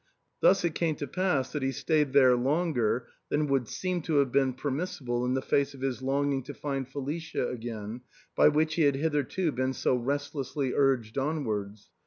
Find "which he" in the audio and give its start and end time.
8.47-8.81